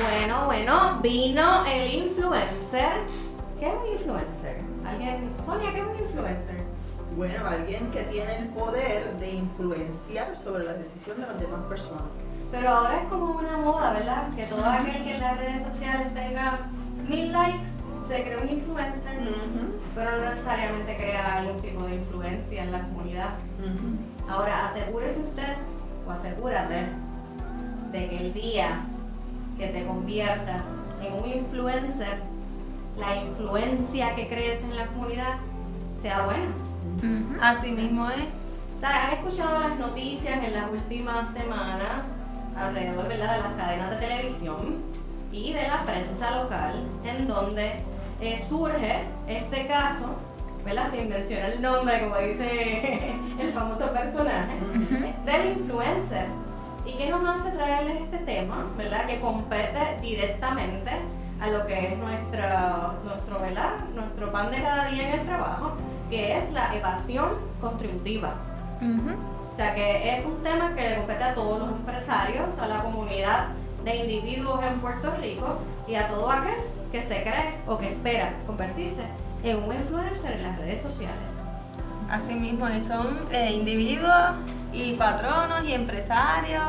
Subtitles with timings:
[0.00, 3.02] Bueno, bueno, vino el influencer.
[3.58, 4.60] ¿Qué es un influencer?
[4.86, 5.32] ¿Alguien?
[5.44, 6.64] Sonia, ¿qué es un influencer?
[7.16, 12.04] Bueno, alguien que tiene el poder de influenciar sobre la decisión de las demás personas.
[12.52, 14.28] Pero ahora es como una moda, ¿verdad?
[14.36, 16.60] Que todo aquel que en las redes sociales tenga
[17.08, 17.66] mil likes
[18.06, 19.18] se cree un influencer,
[19.96, 23.30] pero no necesariamente crea algún tipo de influencia en la comunidad.
[24.28, 25.56] Ahora, asegúrese usted
[26.06, 26.86] o asegúrate
[27.90, 28.86] de que el día
[29.58, 30.66] que te conviertas
[31.02, 32.20] en un influencer,
[32.96, 35.38] la influencia que crees en la comunidad
[36.00, 36.54] sea buena.
[37.40, 38.24] Así mismo es.
[38.76, 42.12] O sea, han escuchado las noticias en las últimas semanas
[42.56, 43.36] alrededor ¿verdad?
[43.36, 44.76] de las cadenas de televisión
[45.32, 47.72] y de la prensa local, en donde
[48.20, 50.16] eh, surge este caso,
[50.64, 50.90] ¿verdad?
[50.90, 54.58] sin mencionar el nombre, como dice el famoso personaje,
[55.24, 56.26] del influencer.
[56.88, 59.06] ¿Y qué nos hace traerles este tema, ¿verdad?
[59.06, 60.90] que compete directamente
[61.38, 63.70] a lo que es nuestra, nuestro, ¿verdad?
[63.94, 65.72] nuestro pan de cada día en el trabajo,
[66.08, 67.28] que es la evasión
[67.60, 68.34] contributiva?
[68.80, 72.82] O sea que es un tema que le compete a todos los empresarios, a la
[72.82, 73.48] comunidad
[73.84, 76.56] de individuos en Puerto Rico y a todo aquel
[76.90, 79.04] que se cree o que espera convertirse
[79.44, 81.32] en un influencer en las redes sociales.
[82.08, 84.36] Así mismo, son eh, individuos
[84.72, 86.64] y patronos y empresarios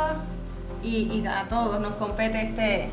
[0.81, 2.89] y, a todos nos compete este,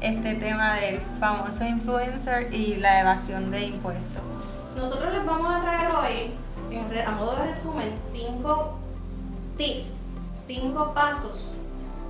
[0.00, 4.22] este tema del famoso influencer y la evasión de impuestos.
[4.76, 8.76] Nosotros les vamos a traer hoy, a modo de resumen, cinco
[9.56, 9.88] tips,
[10.36, 11.54] cinco pasos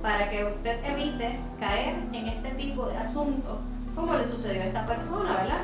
[0.01, 3.57] para que usted evite caer en este tipo de asuntos,
[3.95, 5.61] como le sucedió a esta persona, ¿verdad?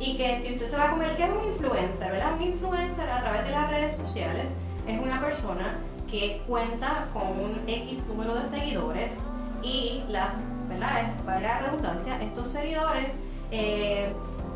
[0.00, 2.12] Y que si usted se va a comer, ¿qué es un influencer?
[2.12, 2.34] ¿verdad?
[2.34, 4.50] Un influencer a través de las redes sociales
[4.88, 5.78] es una persona
[6.10, 9.18] que cuenta con un X número de seguidores
[9.62, 10.34] y la,
[10.68, 11.14] ¿verdad?
[11.26, 13.16] la redundancia, estos seguidores
[13.50, 14.12] eh,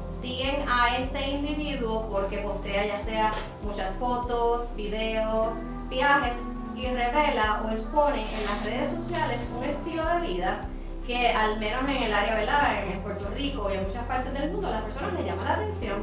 [0.09, 3.33] siguen a este individuo porque postea ya sea
[3.63, 6.37] muchas fotos, videos, viajes
[6.75, 10.69] y revela o expone en las redes sociales un estilo de vida
[11.07, 12.85] que al menos en el área, ¿verdad?
[12.85, 15.99] En Puerto Rico y en muchas partes del mundo, las personas les llama la atención,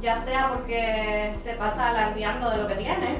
[0.00, 3.18] ya sea porque se pasa alardeando de lo que tiene,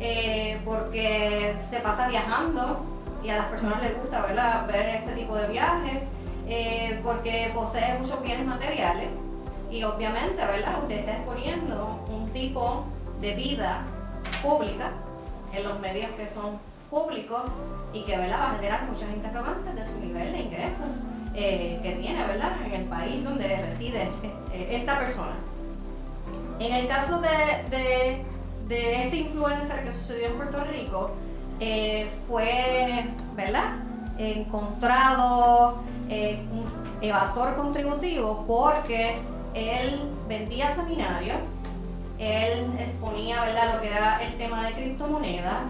[0.00, 2.84] eh, porque se pasa viajando
[3.22, 4.66] y a las personas les gusta ¿verdad?
[4.66, 6.04] ver este tipo de viajes,
[6.48, 9.14] eh, porque posee muchos bienes materiales
[9.70, 10.82] y obviamente ¿verdad?
[10.82, 12.84] usted está exponiendo un tipo
[13.20, 13.82] de vida
[14.42, 14.92] pública
[15.52, 16.58] en los medios que son
[16.90, 17.58] públicos
[17.92, 18.38] y que ¿verdad?
[18.38, 21.02] va a generar muchas interrogantes de su nivel de ingresos
[21.34, 22.52] eh, que tiene ¿verdad?
[22.64, 24.08] en el país donde reside
[24.52, 25.34] eh, esta persona.
[26.58, 28.24] En el caso de,
[28.68, 31.10] este influencer que sucedió en Puerto Rico,
[31.60, 33.76] eh, fue ¿verdad?
[34.18, 35.78] encontrado
[36.08, 36.66] un
[37.02, 39.16] evasor contributivo porque
[39.54, 41.58] él vendía seminarios
[42.18, 43.74] él exponía ¿verdad?
[43.74, 45.64] lo que era el tema de criptomonedas.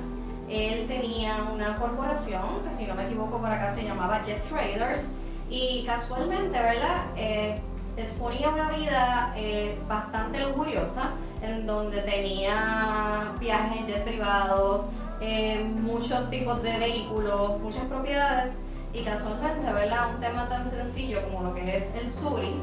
[0.49, 5.11] Él tenía una corporación, que si no me equivoco por acá se llamaba Jet Traders,
[5.51, 7.07] y casualmente, ¿verdad?
[7.17, 7.61] Eh,
[7.97, 11.11] exponía una vida eh, bastante lujuriosa,
[11.47, 14.91] en donde tenía viajes jet privados,
[15.21, 18.55] eh, muchos tipos de vehículos, muchas propiedades,
[18.93, 20.15] y casualmente, ¿verdad?
[20.15, 22.55] Un tema tan sencillo como lo que es el SURI,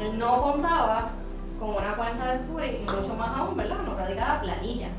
[0.00, 1.10] él no contaba
[1.58, 3.78] con una cuenta de Suri y mucho más aún, ¿verdad?
[3.78, 4.96] No radicada planillas.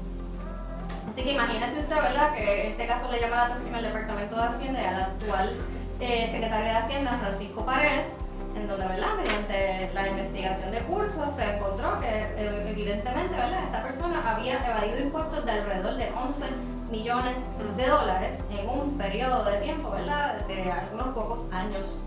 [1.09, 2.33] Así que imagínese usted, ¿verdad?
[2.33, 5.55] Que este caso le llama la atención al Departamento de Hacienda y al actual
[5.99, 8.17] eh, de Hacienda, Francisco Paredes,
[8.59, 9.15] en donde, ¿verdad?
[9.17, 13.63] Mediante la investigación de cursos se encontró que eh, evidentemente, ¿verdad?
[13.65, 16.45] Esta persona había evadido impuestos de alrededor de 11
[16.91, 20.45] millones de dólares en un periodo de tiempo, ¿verdad?
[20.47, 21.99] De algunos pocos años.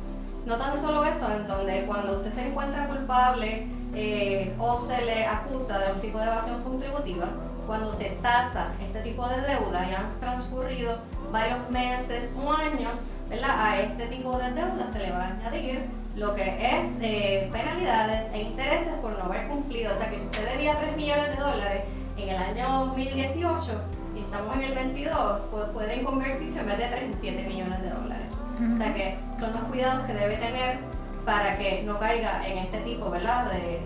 [0.45, 5.27] No tan solo eso, en donde cuando usted se encuentra culpable eh, o se le
[5.27, 7.29] acusa de un tipo de evasión contributiva,
[7.67, 10.99] cuando se tasa este tipo de deuda y han transcurrido
[11.31, 13.05] varios meses o años,
[13.45, 18.31] a este tipo de deuda se le va a añadir lo que es eh, penalidades
[18.33, 19.93] e intereses por no haber cumplido.
[19.93, 21.85] O sea que si usted debía 3 millones de dólares
[22.17, 23.83] en el año 2018
[24.15, 27.83] y estamos en el 22, pues pueden convertirse en vez de 3 en 7 millones
[27.83, 28.27] de dólares.
[28.75, 30.79] O sea que son los cuidados que debe tener
[31.25, 33.51] para que no caiga en este tipo, ¿verdad?
[33.51, 33.81] De,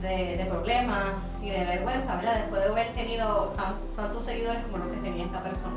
[0.00, 1.04] de, problemas
[1.42, 2.36] y de vergüenza, ¿verdad?
[2.36, 3.54] Después de haber tenido
[3.96, 5.76] tantos seguidores como los que tenía esta persona.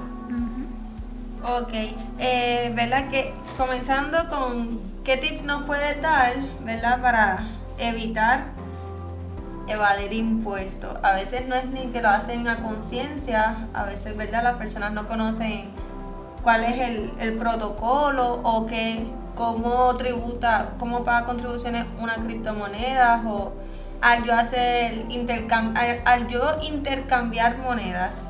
[1.43, 1.73] Ok,
[2.19, 3.09] eh, ¿verdad?
[3.09, 7.01] Que comenzando con qué tips nos puede dar, ¿verdad?
[7.01, 7.47] Para
[7.77, 8.45] evitar
[9.67, 10.97] evadir impuestos.
[11.03, 14.43] A veces no es ni que lo hacen a conciencia, a veces, ¿verdad?
[14.43, 15.69] Las personas no conocen
[16.41, 19.05] cuál es el, el protocolo o qué,
[19.35, 23.53] cómo tributa, cómo paga contribuciones una criptomoneda o
[24.01, 25.73] al yo hacer intercam
[26.05, 28.27] al, yo intercambiar monedas,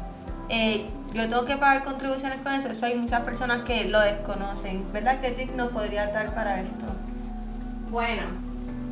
[0.49, 2.69] eh, yo tengo que pagar contribuciones con eso.
[2.69, 4.91] Eso hay muchas personas que lo desconocen.
[4.91, 5.19] ¿Verdad?
[5.21, 6.85] ¿Qué tip nos podría dar para esto?
[7.89, 8.23] Bueno,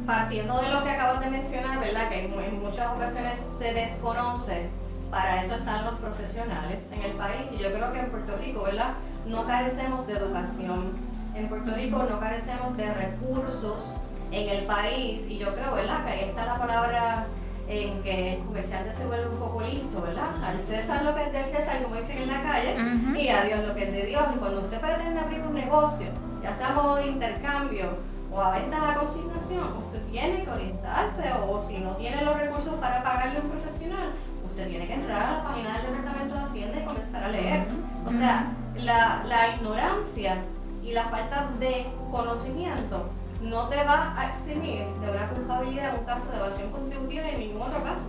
[0.05, 2.09] partiendo de lo que acabas de mencionar, ¿verdad?
[2.09, 4.69] Que en muchas ocasiones se desconoce,
[5.11, 7.51] para eso están los profesionales en el país.
[7.51, 8.93] Y yo creo que en Puerto Rico, ¿verdad?
[9.25, 10.93] No carecemos de educación.
[11.35, 13.97] En Puerto Rico no carecemos de recursos
[14.31, 15.27] en el país.
[15.29, 16.05] Y yo creo, ¿verdad?
[16.05, 17.25] Que ahí está la palabra
[17.67, 20.43] en que el comerciante se vuelve un poco listo, ¿verdad?
[20.43, 22.75] Al César lo que es del César, como dicen en la calle,
[23.19, 24.23] y a Dios lo que es de Dios.
[24.35, 26.07] Y cuando usted pretende abrir un negocio,
[26.43, 27.97] ya sea modo de intercambio
[28.31, 32.75] o a venta a consignación, usted tiene que orientarse o si no tiene los recursos
[32.75, 34.11] para pagarle a un profesional,
[34.45, 37.65] usted tiene que entrar a la página del Departamento de Hacienda y comenzar a leer.
[38.05, 40.37] O sea, la, la ignorancia
[40.83, 43.09] y la falta de conocimiento
[43.45, 47.29] no te va a eximir de una culpabilidad en un caso de evasión contributiva ni
[47.29, 48.07] en ningún otro caso.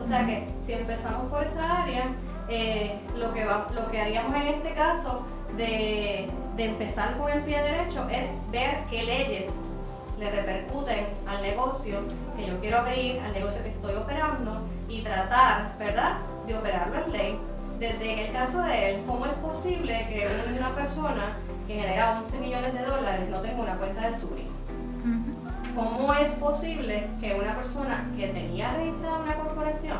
[0.00, 2.06] O sea que si empezamos por esa área,
[2.48, 5.22] eh, lo, que lo que haríamos en este caso
[5.56, 9.52] de, de empezar con el pie derecho es ver qué leyes
[10.18, 12.00] le repercuten al negocio
[12.36, 17.12] que yo quiero abrir, al negocio que estoy operando y tratar, ¿verdad?, de operarlo en
[17.12, 17.40] ley.
[17.78, 20.28] Desde el caso de él, ¿cómo es posible que
[20.58, 21.36] una persona
[21.66, 24.57] que genera 11 millones de dólares no tenga una cuenta de Suri?
[25.78, 29.98] ¿Cómo es posible que una persona que tenía registrada una corporación,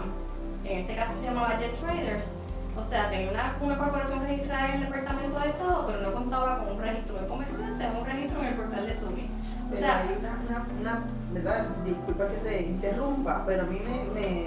[0.65, 2.35] en este caso se llamaba Jet Traders,
[2.77, 3.31] o sea, tenía
[3.61, 7.29] una, corporación registrada en el Departamento de Estado, pero no contaba con un registro de
[7.29, 9.31] comerciantes, un registro en el portal de SUBI?
[9.73, 11.69] O sea, hay una, una, ¿verdad?
[11.85, 14.47] Disculpa que te interrumpa, pero a mí me, me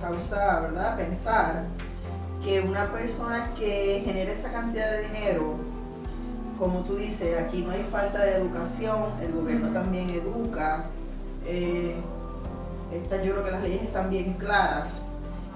[0.00, 1.66] causa, ¿verdad?, pensar
[2.42, 5.73] que una persona que genera esa cantidad de dinero
[6.58, 10.86] como tú dices, aquí no hay falta de educación, el gobierno también educa.
[11.46, 11.94] Eh,
[12.92, 15.02] yo creo que las leyes están bien claras.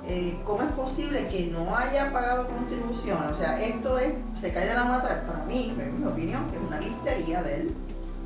[0.06, 3.18] Eh, ¿Cómo es posible que no haya pagado contribución?
[3.30, 6.56] O sea, esto es, se cae de la mata, para mí, en mi opinión, que
[6.56, 7.74] es una listería de él.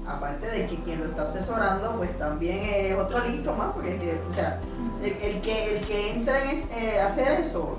[0.07, 4.33] Aparte de que quien lo está asesorando, pues también es otro listo más, porque o
[4.33, 4.61] sea,
[5.03, 7.79] el, que, el que entra en eh, hacer eso,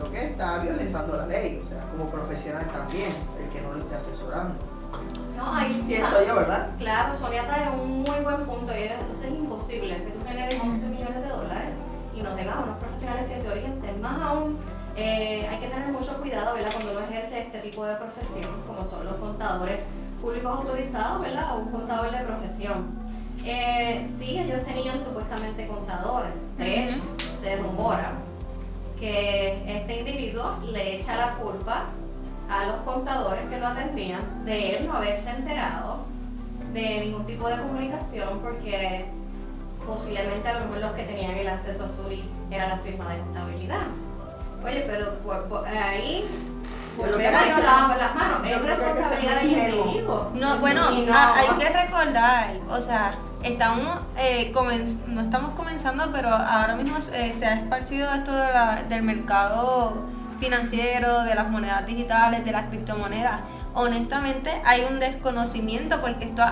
[0.00, 3.12] creo que está violentando la ley, o sea, como profesional también
[3.52, 4.54] que no lo esté asesorando.
[5.36, 6.70] No, ahí Pienso yo, ¿verdad?
[6.78, 10.86] Claro, Sonia trae un muy buen punto y entonces es imposible que tú generes 11
[10.86, 11.70] millones de dólares
[12.14, 14.00] y no tengas unos profesionales que te orienten.
[14.00, 14.58] Más aún,
[14.96, 16.70] eh, hay que tener mucho cuidado, ¿verdad?
[16.72, 19.80] Cuando uno ejerce este tipo de profesión, como son los contadores
[20.20, 21.56] públicos autorizados, ¿verdad?
[21.56, 23.10] O un contador de profesión.
[23.44, 26.56] Eh, sí, ellos tenían supuestamente contadores.
[26.58, 27.00] De hecho,
[27.40, 28.12] se rumora
[29.00, 31.86] que este individuo le echa la culpa
[32.50, 36.04] a los contadores que lo atendían de él no haberse enterado
[36.74, 39.06] de ningún tipo de comunicación porque
[39.86, 43.20] posiblemente a lo mejor los que tenían el acceso a Suri era la firma de
[43.20, 43.86] contabilidad.
[44.64, 45.16] Oye, pero
[45.66, 46.28] ahí
[46.96, 50.30] volvemos a las manos, es responsabilidad del individuo.
[50.34, 50.82] No, bueno,
[51.12, 54.52] ah, hay que recordar, o sea, estamos eh,
[55.08, 59.94] no estamos comenzando, pero ahora mismo eh, se ha esparcido esto de la, del mercado
[60.38, 63.40] financiero, de las monedas digitales, de las criptomonedas.
[63.74, 66.42] Honestamente hay un desconocimiento porque esto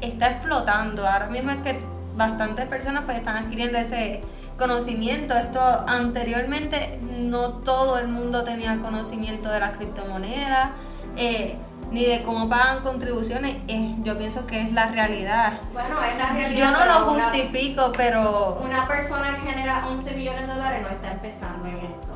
[0.00, 1.06] está explotando.
[1.06, 1.80] Ahora mismo es que
[2.16, 4.22] bastantes personas pues están adquiriendo ese
[4.58, 5.34] conocimiento.
[5.34, 10.70] Esto anteriormente no todo el mundo tenía conocimiento de las criptomonedas.
[11.16, 11.56] Eh,
[11.92, 15.60] ni de cómo pagan contribuciones, eh, yo pienso que es la realidad.
[15.72, 16.58] Bueno, es la realidad.
[16.58, 18.60] Yo no lo justifico, pero...
[18.64, 22.12] Una persona que genera 11 millones de dólares no está empezando en esto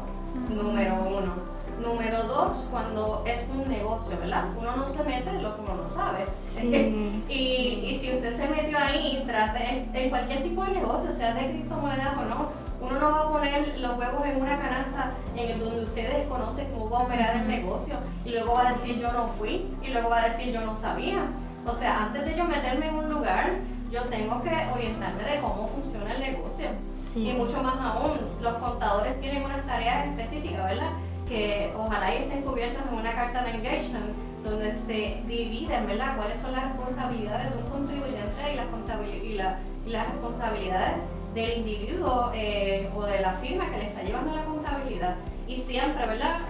[0.48, 1.56] número uno.
[1.80, 4.46] Número dos, cuando es un negocio, ¿verdad?
[4.58, 6.26] Uno no se mete en lo que uno no sabe.
[7.28, 11.50] y, y si usted se metió ahí, trate en cualquier tipo de negocio, sea de
[11.50, 12.48] criptomonedas o no,
[12.80, 16.68] uno no va a poner los huevos en una canasta en el donde usted desconoce
[16.70, 19.88] cómo va a operar el negocio y luego va a decir yo no fui y
[19.88, 21.26] luego va a decir yo no sabía.
[21.66, 23.54] O sea, antes de yo meterme en un lugar,
[23.90, 26.68] yo tengo que orientarme de cómo funciona el negocio.
[27.14, 30.90] Y mucho más aún, los contadores tienen unas tareas específicas, ¿verdad?
[31.26, 34.14] Que ojalá estén cubiertas en una carta de engagement
[34.44, 36.16] donde se dividen, ¿verdad?
[36.16, 39.56] Cuáles son las responsabilidades de un contribuyente y las,
[39.86, 40.98] y las responsabilidades
[41.36, 45.16] del individuo eh, o de la firma que le está llevando la contabilidad.
[45.46, 46.40] Y siempre, ¿verdad?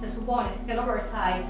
[0.00, 1.44] Se supone que el oversight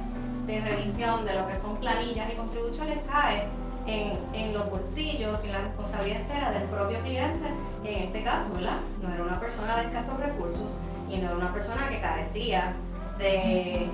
[0.47, 3.49] de revisión de lo que son planillas y contribuciones cae
[3.87, 7.49] en, los bolsillos y la responsabilidad entera del propio cliente,
[7.83, 8.79] que en este caso, ¿verdad?
[9.03, 12.75] No era una persona de escasos recursos y no era una persona que carecía
[13.19, 13.89] de,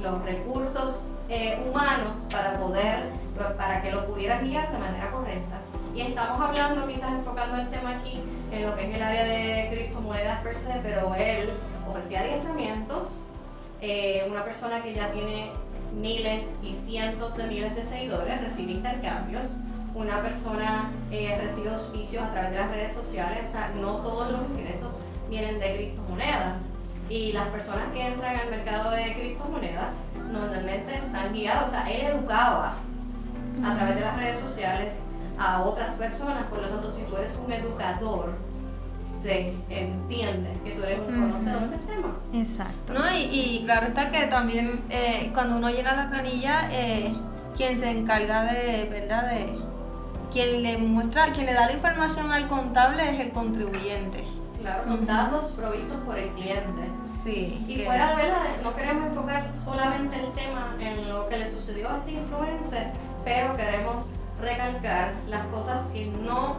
[0.00, 3.10] los recursos eh, humanos para poder,
[3.56, 5.60] para que lo pudieras guiar de manera correcta.
[5.94, 8.20] Y estamos hablando, quizás enfocando el tema aquí
[8.50, 11.50] en lo que es el área de criptomonedas per se, pero él
[11.88, 13.20] ofrecía adiestramientos,
[13.80, 15.52] eh, una persona que ya tiene
[15.92, 19.46] miles y cientos de miles de seguidores, recibe intercambios,
[19.94, 24.32] una persona eh, recibe auspicios a través de las redes sociales, o sea, no todos
[24.32, 26.62] los ingresos vienen de criptomonedas.
[27.08, 29.92] Y las personas que entran al mercado de criptomonedas
[30.32, 32.78] normalmente están guiadas, o sea, él educaba
[33.64, 34.94] a través de las redes sociales
[35.38, 38.34] a otras personas, por lo tanto, si tú eres un educador,
[39.22, 42.16] se entiende que tú eres un conocedor del tema.
[42.34, 42.92] Exacto.
[42.92, 47.14] No, y, claro está que también eh, cuando uno llena la planilla, eh,
[47.56, 49.30] quien se encarga de, ¿verdad?
[49.30, 49.58] De,
[50.30, 54.26] quien le muestra, quien le da la información al contable es el contribuyente.
[54.60, 56.90] Claro, son datos provistos por el cliente.
[57.06, 57.64] Sí.
[57.68, 61.88] Y fuera de verdad, no queremos enfocar solamente el tema en lo que le sucedió
[61.88, 62.92] a este influencer,
[63.24, 66.56] pero queremos recalcar las cosas que no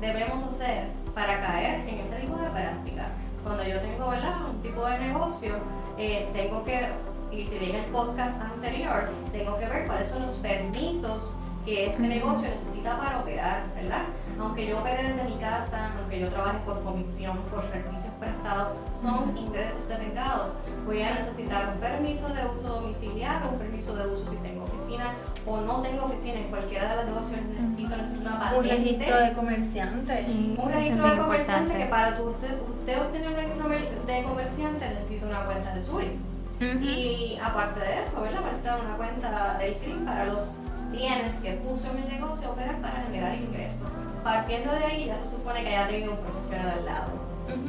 [0.00, 3.08] debemos hacer para caer en este tipo de práctica.
[3.42, 4.50] Cuando yo tengo ¿verdad?
[4.50, 5.54] un tipo de negocio,
[5.98, 6.88] eh, tengo que,
[7.30, 12.02] y si bien el podcast anterior, tengo que ver cuáles son los permisos que este
[12.02, 14.04] negocio necesita para operar, ¿verdad?
[14.38, 19.36] Aunque yo opere desde mi casa, aunque yo trabaje por comisión, por servicios prestados, son
[19.36, 20.58] ingresos devengados.
[20.84, 25.12] Voy a necesitar un permiso de uso domiciliario, un permiso de uso si tengo oficina
[25.46, 26.40] o no tengo oficina.
[26.40, 28.58] En cualquiera de las negocios necesito, necesito una patente.
[28.58, 30.24] Un registro de comerciante.
[30.24, 35.26] Sí, un registro de comerciante que para usted, usted obtener un registro de comerciante necesita
[35.26, 36.18] una cuenta de SURI.
[36.60, 38.40] Y aparte de eso, ¿verdad?
[38.40, 40.56] Necesita una cuenta del CRIM para los
[40.90, 43.88] bienes que puso en el negocio para generar ingresos.
[44.24, 47.08] Partiendo de ahí, ya se supone que haya tenido un profesional al lado.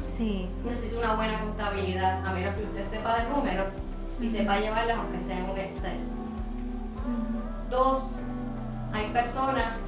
[0.01, 0.49] Sí.
[0.65, 3.73] Necesita una buena contabilidad, a menos que usted sepa de números
[4.19, 5.99] y sepa llevarlas aunque sea en un Excel.
[7.69, 8.15] Dos,
[8.93, 9.79] hay personas,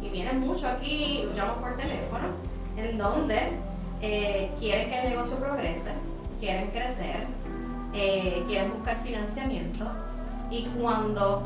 [0.00, 2.28] y vienen mucho aquí, llamo por teléfono,
[2.76, 3.58] en donde
[4.00, 5.92] eh, quieren que el negocio progrese,
[6.40, 7.26] quieren crecer,
[7.92, 9.86] eh, quieren buscar financiamiento,
[10.50, 11.42] y cuando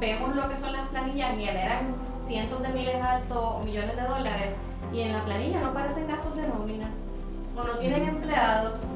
[0.00, 4.02] vemos lo que son las planillas y generan cientos de miles altos o millones de
[4.02, 4.48] dólares
[4.92, 6.90] y en la planilla no aparecen gastos de nómina
[7.56, 8.86] o no tienen empleados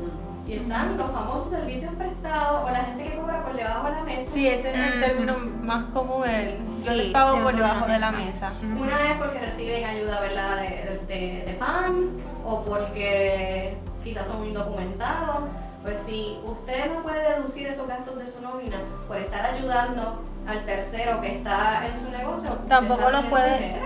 [0.47, 4.03] y están los famosos servicios prestados o la gente que cobra por debajo de la
[4.05, 4.31] mesa.
[4.31, 8.13] Sí, ese es el término más común, el yo les pago por debajo de la
[8.13, 8.53] mesa.
[8.63, 10.57] Una vez porque reciben ayuda ¿verdad?
[10.57, 12.11] De, de, de, PAN
[12.45, 15.49] o porque quizás son indocumentados.
[15.83, 20.65] Pues si usted no puede deducir esos gastos de su nómina por estar ayudando al
[20.65, 22.51] tercero que está en su negocio.
[22.69, 23.83] Tampoco los puede.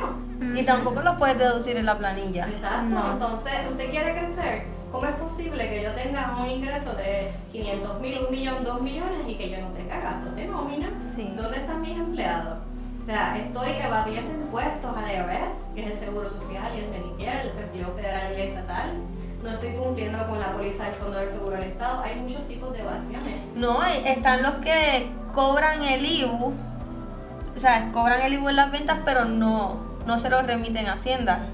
[0.55, 2.49] Y tampoco los puede deducir en la planilla.
[2.49, 3.01] Exacto.
[3.13, 4.80] Entonces, usted quiere crecer.
[4.91, 9.21] ¿Cómo es posible que yo tenga un ingreso de 500 mil, un millón, dos millones
[9.29, 10.91] y que yo no tenga gastos de nómina?
[11.37, 12.59] ¿Dónde están mis empleados?
[13.01, 17.43] O sea, estoy evadiendo impuestos al IRS, que es el Seguro Social y el Medicare,
[17.43, 18.93] el desempleo federal y el estatal
[19.43, 22.03] no estoy cumpliendo con la póliza del Fondo del Seguro del Estado.
[22.03, 23.35] Hay muchos tipos de evasiones.
[23.55, 26.53] No, están los que cobran el IBU,
[27.57, 30.95] o sea, cobran el IBU en las ventas, pero no, no se lo remiten a
[30.95, 31.49] Hacienda.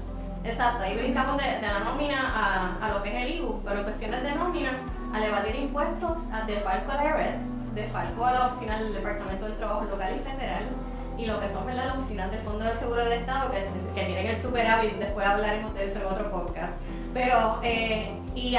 [0.47, 4.23] Exacto, ahí brincamos de, la nómina a, a, lo que es el IBU, pero cuestiones
[4.23, 4.71] de nómina,
[5.13, 9.83] al evadir impuestos, a defalco al IRS, defalco a la oficina del Departamento del Trabajo
[9.83, 10.69] Local y Federal,
[11.17, 11.87] y lo que son ¿verdad?
[11.87, 15.73] las oficinas del Fondo del Seguro del Estado, que, que tienen el superávit, después hablaremos
[15.73, 16.79] de eso en otro podcast.
[17.13, 18.55] Pero, eh, y,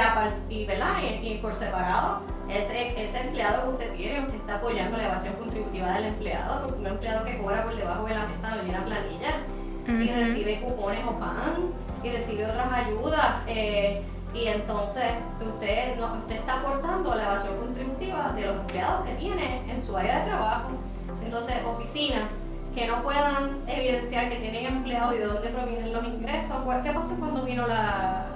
[0.50, 0.92] y, ¿verdad?
[1.22, 5.92] Y, por separado, ese, ese empleado que usted tiene, usted está apoyando la evasión contributiva
[5.92, 9.40] del empleado, porque un empleado que cobra por debajo de la mesa no llena planilla
[9.88, 13.42] y recibe cupones o pan y recibe otras ayudas.
[13.46, 14.02] Eh,
[14.34, 15.04] y entonces
[15.40, 19.96] usted, no, usted está aportando la evasión contributiva de los empleados que tiene en su
[19.96, 20.68] área de trabajo.
[21.24, 22.30] Entonces, oficinas
[22.74, 26.56] que no puedan evidenciar que tienen empleados y de dónde provienen los ingresos.
[26.84, 28.26] ¿Qué pasó cuando vino la,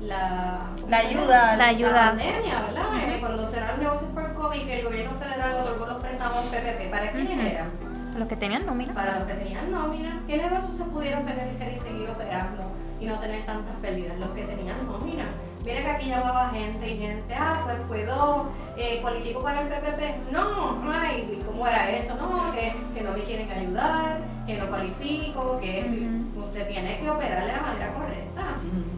[0.00, 2.06] la, la ayuda, la, ayuda.
[2.10, 3.08] pandemia, ¿verdad?
[3.08, 7.10] Eh, cuando cerraron negocios por COVID, que el gobierno federal otorgó los préstamos PPP, ¿para
[7.10, 7.89] quiénes eran?
[8.20, 8.92] Los que tenían nómina.
[8.92, 10.22] Para los que tenían nómina.
[10.26, 12.64] ¿Qué negocios se pudieron beneficiar y seguir operando
[13.00, 14.18] y no tener tantas pérdidas?
[14.18, 15.24] Los que tenían nómina.
[15.64, 20.32] Mira que aquí llamaba gente y gente, ah, pues puedo, eh, cualifico para el PPP.
[20.32, 22.14] No, ay, ¿cómo era eso?
[22.16, 27.46] No, que, que no me quieren ayudar, que no cualifico, que usted tiene que operar
[27.46, 28.42] de la manera correcta.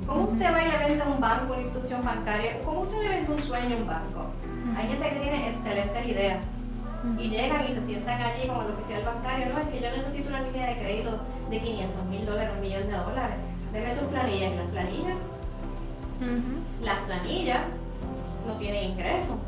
[0.04, 2.60] ¿Cómo usted va y le vende a un banco, una institución bancaria?
[2.64, 4.26] ¿Cómo usted le vende un sueño a un banco?
[4.76, 6.44] Hay gente que tiene excelentes ideas
[7.18, 9.52] y llegan y se sientan allí como el oficial bancario.
[9.52, 12.86] No, es que yo necesito una línea de crédito de 500 mil dólares, un millón
[12.86, 13.36] de dólares.
[13.72, 14.52] Deme sus planillas.
[14.52, 15.16] Y las planillas
[16.82, 17.66] las planillas
[18.46, 19.38] no tienen ingreso.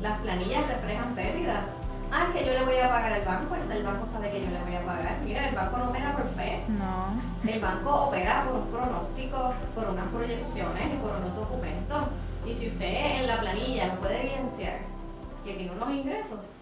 [0.00, 1.64] Las planillas reflejan pérdidas.
[2.12, 4.42] Ah, es que yo le voy a pagar al banco, es el banco sabe que
[4.42, 5.18] yo le voy a pagar.
[5.24, 6.62] Mira, el banco no opera por fe.
[6.68, 7.50] No.
[7.50, 12.02] El banco opera por un pronóstico, por unas proyecciones y por unos documentos.
[12.46, 14.80] Y si usted en la planilla no puede evidenciar
[15.44, 16.56] que tiene unos ingresos,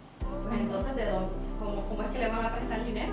[0.48, 3.12] pues entonces ¿de dónde, cómo, cómo es que le van a prestar dinero?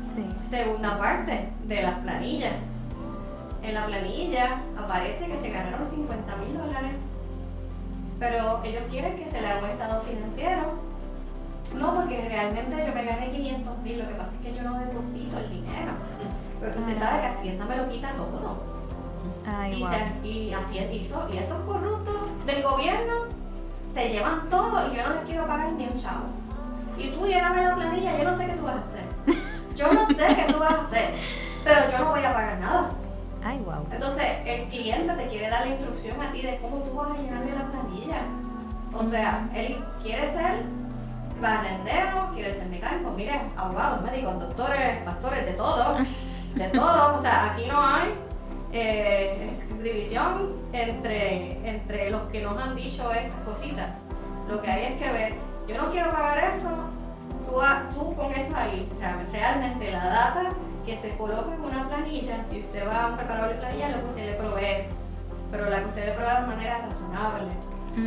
[0.00, 0.24] Sí.
[0.48, 2.54] Segunda parte de las planillas.
[3.62, 6.98] En la planilla aparece que se ganaron 50 mil dólares,
[8.18, 10.90] pero ellos quieren que se le haga un estado financiero.
[11.74, 14.78] No, porque realmente yo me gané 500 mil, lo que pasa es que yo no
[14.78, 15.92] deposito el dinero.
[16.58, 18.56] Porque usted sabe que Hacienda me lo quita todo.
[19.46, 19.90] Ay, Y, wow.
[19.90, 23.14] se- y, así, eso- y esos corruptos del gobierno
[23.94, 26.24] se llevan todo y yo no les quiero pagar ni un chavo.
[27.00, 29.36] Y tú llévame la planilla, yo no sé qué tú vas a hacer.
[29.74, 31.14] Yo no sé qué tú vas a hacer,
[31.64, 32.90] pero yo no voy a pagar nada.
[33.42, 33.86] Ay, wow.
[33.90, 37.16] Entonces, el cliente te quiere dar la instrucción a ti de cómo tú vas a
[37.16, 38.22] llenarle la planilla.
[38.92, 40.64] O sea, él quiere ser
[41.40, 45.96] barrendero, quiere ser mecánico, mire, abogados, médicos, doctores, pastores, de todo,
[46.54, 47.18] de todo.
[47.18, 48.14] O sea, aquí no hay
[48.72, 53.94] eh, división entre, entre los que nos han dicho estas cositas.
[54.48, 55.34] Lo que hay es que ver,
[55.66, 56.68] yo no quiero pagar eso,
[57.50, 57.60] tú,
[57.94, 58.88] tú pon eso ahí.
[58.92, 60.52] O sea, realmente la data
[60.86, 64.00] que se coloca en una planilla, si usted va a un preparador de planilla, lo
[64.02, 64.86] que usted le provee,
[65.50, 67.52] pero la que usted le provee de manera razonable.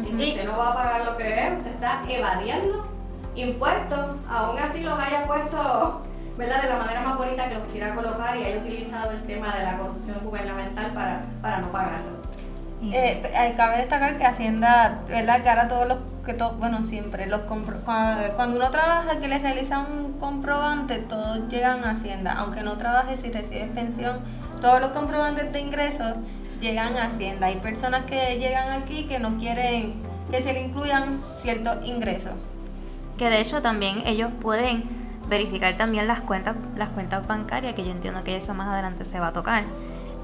[0.09, 2.87] Y si usted no va a pagar lo que es, usted está evadiendo
[3.35, 6.01] impuestos, aún así los haya puesto
[6.37, 6.63] ¿verdad?
[6.63, 9.63] de la manera más bonita que los quiera colocar y haya utilizado el tema de
[9.63, 12.22] la corrupción gubernamental para, para no pagarlo.
[12.91, 15.41] Eh, eh, cabe destacar que Hacienda, ¿verdad?
[15.43, 19.27] Que ahora todos los, que to- bueno, siempre, los compro- cuando, cuando uno trabaja que
[19.27, 22.33] les realiza un comprobante, todos llegan a Hacienda.
[22.33, 24.19] Aunque no trabajes si recibes pensión,
[24.61, 26.15] todos los comprobantes de ingresos
[26.59, 27.47] llegan a Hacienda.
[27.47, 29.93] Hay personas que llegan aquí que no quieren
[30.31, 32.31] que se le incluyan ciertos ingresos.
[33.17, 34.83] Que de hecho también ellos pueden
[35.29, 39.19] verificar también las cuentas, las cuentas bancarias, que yo entiendo que eso más adelante se
[39.19, 39.63] va a tocar.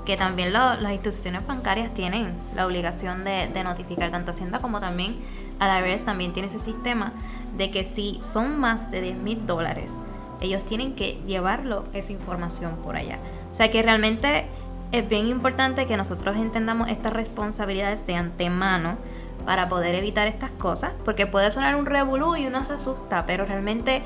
[0.09, 5.17] Que también las instituciones bancarias tienen la obligación de, notificar tanto Hacienda como también
[5.59, 7.13] a la IRS también tiene ese sistema
[7.55, 10.01] de que si son más de 10 mil dólares,
[10.41, 13.19] ellos tienen que llevarlo esa información por allá.
[13.51, 14.47] O sea que realmente
[14.91, 18.97] es bien importante que nosotros entendamos estas responsabilidades de antemano
[19.45, 23.45] para poder evitar estas cosas, porque puede sonar un revolú y uno se asusta, pero
[23.45, 24.01] realmente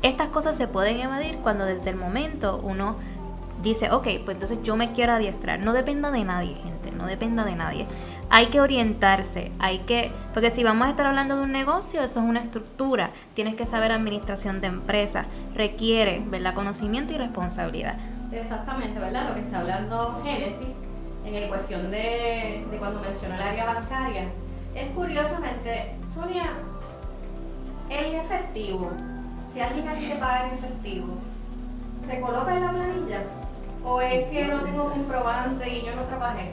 [0.00, 2.96] estas cosas se pueden evadir cuando desde el momento uno
[3.62, 5.60] dice, ok, pues entonces yo me quiero adiestrar.
[5.60, 7.86] No dependa de nadie, gente, no dependa de nadie.
[8.30, 12.20] Hay que orientarse, hay que, porque si vamos a estar hablando de un negocio, eso
[12.20, 16.54] es una estructura, tienes que saber administración de empresa, requiere, ¿verdad?
[16.54, 17.96] Conocimiento y responsabilidad.
[18.32, 19.28] Exactamente, ¿verdad?
[19.28, 20.78] Lo que está hablando Génesis
[21.26, 24.24] en el cuestión de, de cuando menciona el área bancaria.
[24.74, 26.44] Es curiosamente, Sonia,
[27.90, 28.90] el efectivo,
[29.46, 31.18] si alguien aquí te paga en efectivo,
[32.06, 33.22] ¿se coloca en la planilla?
[33.84, 36.52] ¿O es que no tengo comprobante y yo no trabajé?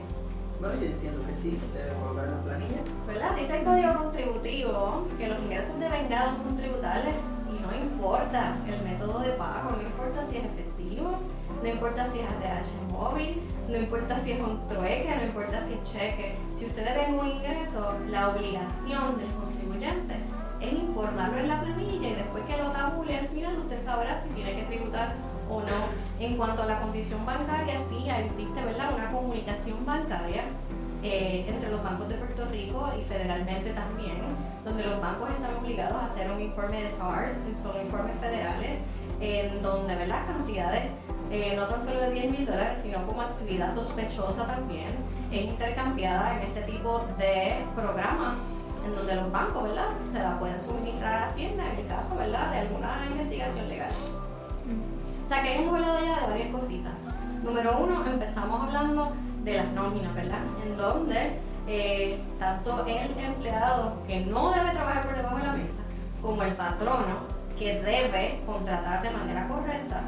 [0.59, 2.81] Bueno, yo entiendo que sí, que se debe colocar en la planilla.
[3.07, 3.35] ¿Verdad?
[3.35, 7.13] Dice el código contributivo que los ingresos de vengados son tributables
[7.47, 11.19] y no importa el método de pago, no importa si es efectivo,
[11.61, 15.73] no importa si es ATH móvil, no importa si es un trueque, no importa si
[15.75, 16.35] es cheque.
[16.55, 20.15] Si ustedes ven un ingreso, la obligación del contribuyente
[20.59, 24.29] es informarlo en la planilla y después que lo tabule al final usted sabrá si
[24.29, 25.13] tiene que tributar
[25.49, 26.08] o no.
[26.19, 28.93] En cuanto a la condición bancaria, sí existe ¿verdad?
[28.93, 30.43] una comunicación bancaria
[31.01, 34.17] eh, entre los bancos de Puerto Rico y federalmente también,
[34.65, 38.79] donde los bancos están obligados a hacer un informe de SARS, son informes federales,
[39.21, 40.84] en donde ven las cantidades
[41.32, 44.95] eh, no tan solo de 10 mil dólares, sino como actividad sospechosa también,
[45.32, 48.36] es intercambiada en este tipo de programas
[48.86, 49.88] en donde los bancos, ¿verdad?
[50.12, 52.51] Se la pueden suministrar a Hacienda en el caso, ¿verdad?
[52.51, 53.91] De alguna investigación legal.
[55.29, 56.93] O sea que hemos hablado ya de varias cositas.
[57.43, 59.13] Número uno, empezamos hablando
[59.43, 60.39] de las nóminas, ¿verdad?
[60.65, 61.37] En donde
[61.67, 65.75] eh, tanto el empleado que no debe trabajar por debajo de la mesa,
[66.23, 67.27] como el patrono
[67.59, 70.01] que debe contratar de manera correcta,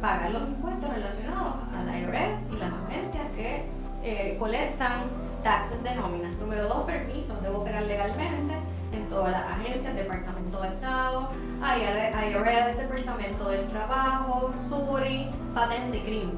[0.00, 3.66] pagar los impuestos relacionados a la IRS y las agencias que
[4.02, 5.02] eh, colectan
[5.42, 6.30] taxes de nómina.
[6.40, 7.42] Número dos, permisos.
[7.42, 8.54] Debo operar legalmente
[8.92, 16.30] en todas las agencias, Departamento de Estado, IRS, Departamento del Trabajo, SURI, Patente y CRIM.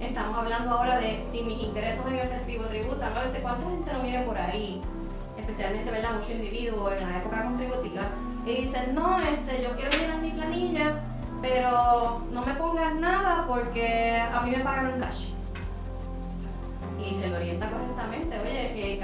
[0.00, 4.02] Estamos hablando ahora de si mis ingresos en efectivo tributan, no sé cuánta gente lo
[4.02, 4.82] mire por ahí,
[5.38, 6.14] especialmente ¿verdad?
[6.14, 8.02] muchos individuos en la época contributiva,
[8.44, 11.00] y dicen, no, este, yo quiero llenar mi planilla,
[11.40, 15.30] pero no me pongas nada porque a mí me pagan un cash.
[17.04, 19.00] Y se lo orienta correctamente, oye,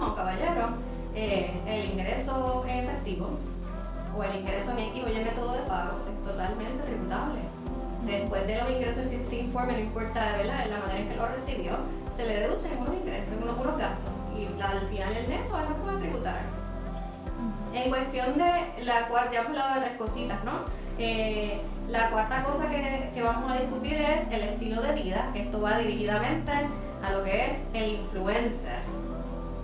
[0.00, 0.68] o caballero,
[1.16, 3.30] eh, el ingreso en efectivo
[4.14, 7.40] o el ingreso en X o Y método de pago es totalmente tributable.
[8.04, 10.66] Después de los ingresos que este informe, no importa ¿verdad?
[10.68, 11.72] la manera en que lo recibió,
[12.14, 15.76] se le deducen unos ingresos, unos, unos gastos y al final el neto es lo
[15.76, 16.40] que va a tributar.
[17.72, 20.52] En cuestión de la cuarta, ya hemos hablado de tres cositas, ¿no?
[20.98, 25.42] Eh, la cuarta cosa que, que, vamos a discutir es el estilo de vida, que
[25.42, 28.82] esto va dirigidamente a lo que es el influencer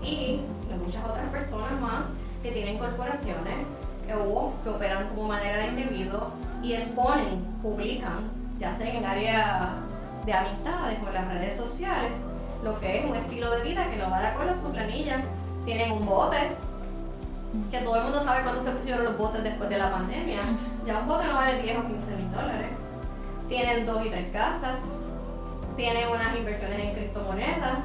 [0.03, 0.41] y
[0.83, 2.07] muchas otras personas más
[2.43, 3.67] que tienen corporaciones
[4.13, 9.77] o que operan como manera de individuo y exponen, publican, ya sea en el área
[10.27, 12.13] de amistades o en las redes sociales,
[12.63, 15.23] lo que es un estilo de vida que no va de acuerdo a su planilla.
[15.65, 16.57] Tienen un bote,
[17.71, 20.41] que todo el mundo sabe cuándo se pusieron los botes después de la pandemia.
[20.87, 22.71] Ya un bote no vale 10 o 15 mil dólares.
[23.49, 24.81] Tienen dos y tres casas,
[25.77, 27.79] tienen unas inversiones en criptomonedas,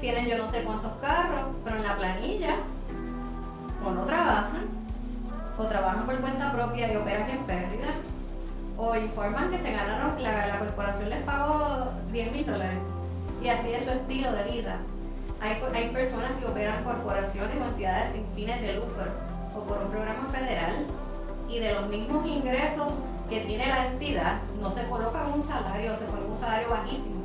[0.00, 2.56] tienen yo no sé cuántos carros, pero en la planilla
[3.84, 4.66] o no trabajan,
[5.58, 7.88] o trabajan por cuenta propia y operan en pérdida,
[8.76, 12.78] o informan que se ganaron, la, la corporación les pagó 10 mil dólares.
[13.42, 14.78] Y así es su estilo de vida.
[15.40, 19.04] Hay, hay personas que operan corporaciones o entidades sin fines de lucro
[19.56, 20.86] o por un programa federal
[21.48, 26.06] y de los mismos ingresos que tiene la entidad no se coloca un salario, se
[26.06, 27.17] pone un salario bajísimo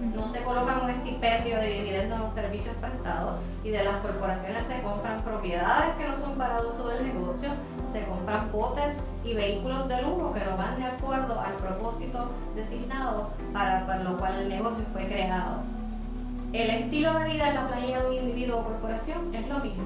[0.00, 4.80] no se colocan un estipendio de dividendos o servicios prestados y de las corporaciones se
[4.82, 7.50] compran propiedades que no son para uso del negocio,
[7.92, 13.86] se compran botes y vehículos de lujo que van de acuerdo al propósito designado para,
[13.86, 15.62] para lo cual el negocio fue creado.
[16.52, 19.84] El estilo de vida en la planilla de un individuo o corporación es lo mismo.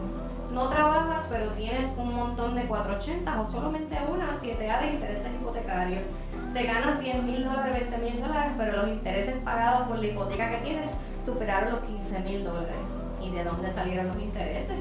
[0.53, 6.03] No trabajas, pero tienes un montón de 480 o solamente una 7A de intereses hipotecarios
[6.53, 10.51] te ganas 10 mil dólares, 20 mil dólares, pero los intereses pagados por la hipoteca
[10.51, 12.77] que tienes superaron los 15 mil dólares.
[13.23, 14.79] ¿Y de dónde salieron los intereses?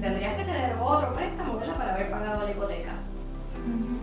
[0.00, 2.92] Tendrías que tener otro préstamo para haber pagado la hipoteca.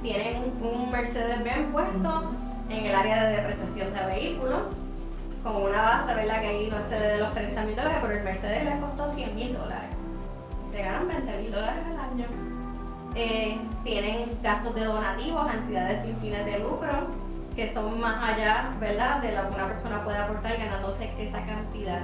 [0.02, 2.32] Tienen un, Mercedes-Benz puesto
[2.70, 4.82] en el área de depreciación de vehículos,
[5.44, 6.42] con una base ¿verdad?
[6.42, 9.36] que ahí no excede de los 30 mil dólares, pero el Mercedes les costó 100
[9.36, 9.90] mil dólares.
[10.72, 12.51] Se ganan 20 mil dólares al año.
[13.16, 17.08] Eh, tienen gastos de donativos a entidades sin fines de lucro,
[17.56, 22.02] que son más allá, ¿verdad?, de lo que una persona puede aportar ganándose esa cantidad.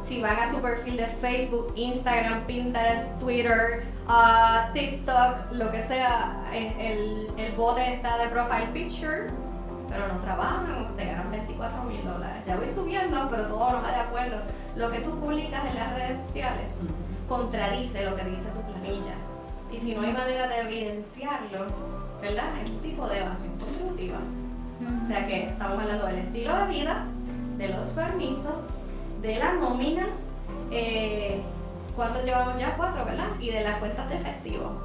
[0.00, 6.44] Si van a su perfil de Facebook, Instagram, Pinterest, Twitter, uh, TikTok, lo que sea,
[6.54, 9.30] el, el bote está de profile picture,
[9.88, 12.42] pero no trabajan, se ganan 24 mil dólares.
[12.46, 14.36] Ya voy subiendo, pero todo no va de acuerdo.
[14.76, 16.70] Lo que tú publicas en las redes sociales
[17.28, 19.14] contradice lo que dice tu planilla.
[19.72, 21.66] Y si no hay manera de evidenciarlo,
[22.20, 22.50] ¿verdad?
[22.62, 24.18] Es un tipo de evasión contributiva.
[25.02, 27.04] O sea que estamos hablando del estilo de vida,
[27.56, 28.74] de los permisos,
[29.20, 30.06] de la nómina,
[30.70, 31.42] eh,
[31.96, 32.76] ¿cuántos llevamos ya?
[32.76, 33.28] Cuatro, ¿verdad?
[33.40, 34.80] Y de las cuentas de efectivo.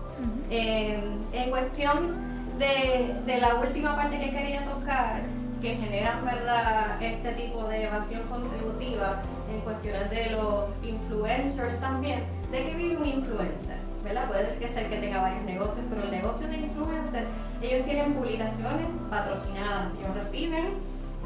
[0.50, 1.00] Eh,
[1.32, 5.22] en cuestión de, de, la última parte que quería tocar,
[5.62, 12.64] que generan, ¿verdad?, este tipo de evasión contributiva en cuestiones de los influencers también, ¿de
[12.64, 13.83] qué vive un influencer?
[14.04, 14.28] ¿Verdad?
[14.28, 17.28] Puede ser que tenga varios negocios, pero el negocio de influencer,
[17.62, 20.74] ellos tienen publicaciones patrocinadas, ellos reciben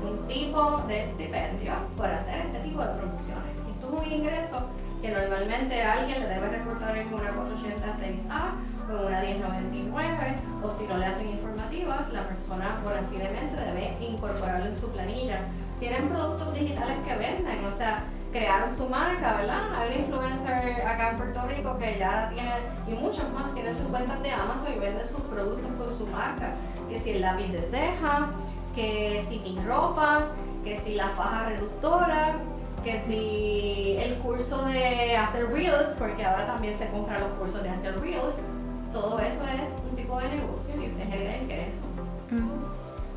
[0.03, 3.51] un tipo de estipendio por hacer este tipo de promociones.
[3.73, 4.67] Esto es un ingreso
[5.01, 8.51] que normalmente alguien le debe reportar en una 486A
[8.89, 14.65] o en una 1099 o si no le hacen informativas, la persona bonafidamente debe incorporarlo
[14.65, 15.39] en su planilla.
[15.79, 19.73] Tienen productos digitales que venden, o sea, crearon su marca, ¿verdad?
[19.75, 22.51] Hay un influencer acá en Puerto Rico que ya la tiene,
[22.87, 26.53] y muchos más, tienen sus cuentas de Amazon y venden sus productos con su marca.
[26.89, 28.29] Que si el lápiz de ceja,
[28.75, 30.27] que si mi ropa,
[30.63, 32.35] que si la faja reductora,
[32.83, 37.69] que si el curso de hacer reels, porque ahora también se compran los cursos de
[37.69, 38.45] hacer reels,
[38.93, 41.85] todo eso es un tipo de negocio y genera ingreso.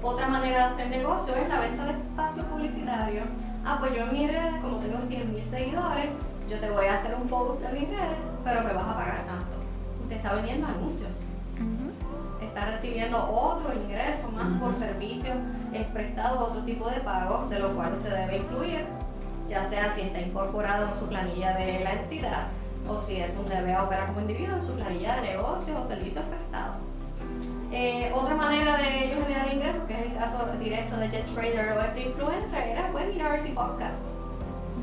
[0.02, 3.22] Otra manera de hacer negocio es la venta de espacio publicitario
[3.64, 6.06] ah, pues yo en mis redes, como tengo 100 mil seguidores,
[6.48, 9.26] yo te voy a hacer un post en mis redes, pero me vas a pagar
[9.26, 9.56] tanto.
[10.02, 11.22] Usted está vendiendo anuncios.
[12.42, 15.36] Está recibiendo otro ingreso más por servicios
[15.92, 18.86] prestado otro tipo de pagos, de lo cual usted debe incluir,
[19.48, 22.48] ya sea si está incorporado en su planilla de la entidad
[22.88, 26.24] o si es un debe operar como individuo en su planilla de negocios o servicios
[26.24, 26.76] prestados.
[27.72, 31.78] Eh, otra manera de ellos generar ingresos, que es el caso directo de Jet Trader
[31.78, 34.12] o de Influencer, era webinars y podcasts.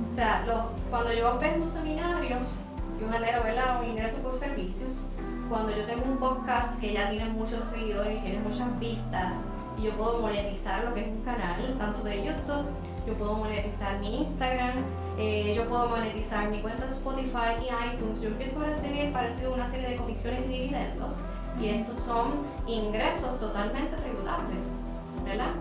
[0.06, 0.46] O sea,
[0.90, 2.54] cuando yo vendo seminarios,
[3.00, 3.82] yo genero ¿verdad?
[3.82, 5.02] un ingreso por servicios.
[5.50, 9.34] Cuando yo tengo un podcast que ya tiene muchos seguidores y tiene muchas vistas
[9.78, 12.68] y yo puedo monetizar lo que es un canal, tanto de YouTube,
[13.08, 14.84] yo puedo monetizar mi Instagram,
[15.18, 18.22] eh, yo puedo monetizar mi cuenta de Spotify y iTunes.
[18.22, 21.22] Yo empiezo a recibir parecido a una serie de comisiones y dividendos
[21.60, 24.72] y estos son ingresos totalmente tributables,
[25.24, 25.52] ¿verdad?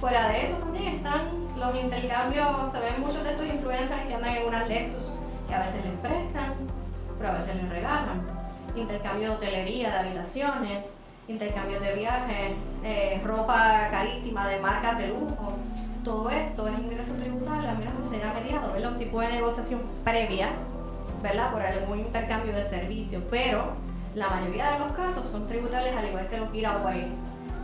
[0.00, 4.36] Fuera de eso también están los intercambios, se ven muchos de estos influencers que andan
[4.36, 5.12] en una Lexus
[5.46, 6.54] que a veces les prestan,
[7.16, 8.22] pero a veces les regalan.
[8.74, 10.96] Intercambio de hotelería, de habitaciones,
[11.28, 12.52] intercambios de viajes,
[12.84, 15.54] eh, ropa carísima de marcas de lujo.
[16.04, 18.92] Todo esto es ingreso tributario, a menos que sea mediado, ¿verdad?
[18.92, 20.50] Un tipo de negociación previa,
[21.22, 21.52] ¿verdad?
[21.52, 23.72] Por algún intercambio de servicios, pero
[24.14, 27.12] la mayoría de los casos son tributables al igual que los giveaways.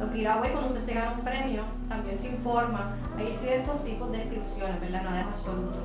[0.01, 4.19] Los giveaways cuando usted se gana un premio también se informa, hay ciertos tipos de
[4.19, 5.03] exclusiones, ¿verdad?
[5.05, 5.79] Nada es absoluto.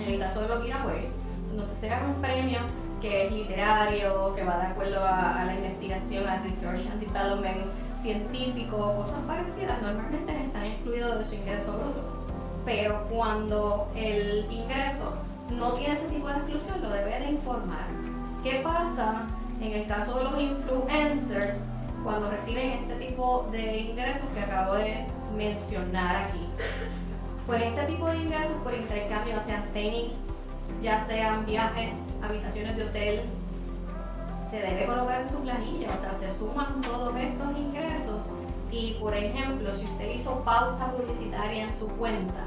[0.00, 1.10] En el caso de los giveaways,
[1.46, 2.58] cuando usted se gana un premio
[3.00, 7.58] que es literario, que va de acuerdo a, la investigación, al research and development
[7.96, 12.04] científico, cosas parecidas, normalmente están excluidos de su ingreso bruto.
[12.64, 15.16] Pero cuando el ingreso
[15.50, 17.86] no tiene ese tipo de exclusión, lo debe de informar.
[18.42, 19.26] ¿Qué pasa
[19.60, 21.66] en el caso de los influencers
[22.04, 25.06] cuando reciben este tipo de ingresos que acabo de
[25.36, 26.46] mencionar aquí?
[27.46, 30.12] Pues este tipo de ingresos por intercambio, ya sean tenis,
[30.82, 33.22] ya sean viajes, habitaciones de hotel,
[34.50, 38.24] se debe colocar en su planilla, o sea, se suman todos estos ingresos
[38.70, 42.46] y, por ejemplo, si usted hizo pauta publicitaria en su cuenta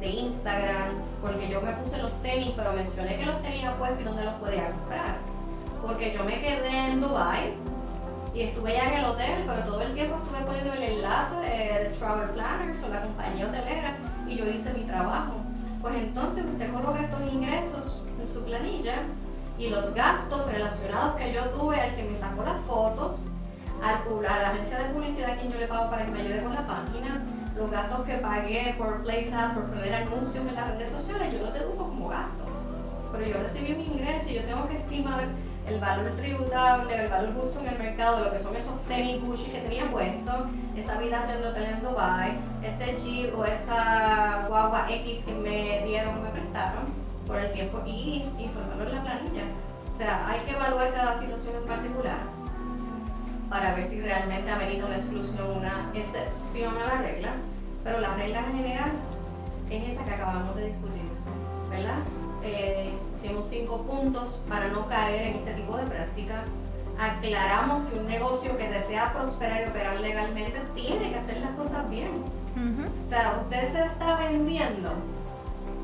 [0.00, 4.04] de Instagram, porque yo me puse los tenis, pero mencioné que los tenía puestos y
[4.04, 5.18] dónde los podía comprar,
[5.84, 7.54] porque yo me quedé en Dubai
[8.34, 11.84] y estuve ya en el hotel, pero todo el tiempo estuve poniendo el enlace de,
[11.84, 15.34] de Travel Planners o la compañía hotelera y yo hice mi trabajo.
[15.80, 19.02] Pues entonces usted coloca estos ingresos su planilla
[19.58, 23.26] y los gastos relacionados que yo tuve al que me sacó las fotos,
[23.82, 26.42] al, a la agencia de publicidad a quien yo le pago para que me ayude
[26.42, 27.24] con la página,
[27.56, 31.50] los gastos que pagué por Place por poner anuncios en las redes sociales, yo lo
[31.50, 32.44] deduzco como gasto.
[33.12, 35.24] Pero yo recibí mi ingreso y yo tengo que estimar
[35.66, 39.50] el valor tributable, el valor justo en el mercado, lo que son esos tenis Gucci
[39.50, 45.24] que tenía puesto, esa habitación de hotel en Dubai, ese jeep o esa guagua X
[45.24, 46.95] que me dieron, me prestaron
[47.26, 49.44] por el tiempo y informarlo en la planilla.
[49.92, 52.20] O sea, hay que evaluar cada situación en particular
[53.48, 57.30] para ver si realmente amerita una exclusión, una excepción a la regla,
[57.84, 58.92] pero la regla general
[59.70, 61.02] es esa que acabamos de discutir,
[61.70, 61.98] ¿verdad?
[62.42, 66.44] Eh, hicimos cinco puntos para no caer en este tipo de práctica.
[66.98, 71.88] Aclaramos que un negocio que desea prosperar y operar legalmente tiene que hacer las cosas
[71.90, 72.24] bien.
[73.04, 74.90] O sea, usted se está vendiendo,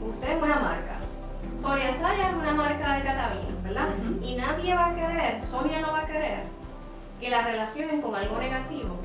[0.09, 1.00] usted es una marca,
[1.62, 3.88] Sonia Saya es una marca de catamina, ¿verdad?
[4.20, 6.42] Y nadie va a querer, Sonia no va a querer
[7.20, 8.96] que la relacionen con algo negativo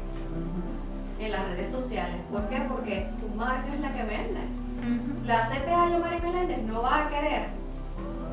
[1.20, 2.15] en las redes sociales.
[2.32, 2.65] ¿Por qué?
[2.67, 4.41] Porque su marca es la que vende.
[5.26, 7.50] La CPA Mari Meléndez no va a querer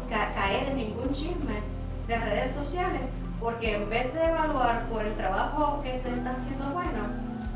[0.09, 1.61] caer en ningún chisme
[2.07, 3.03] de redes sociales
[3.41, 7.03] porque en vez de evaluar por el trabajo que se está haciendo bueno,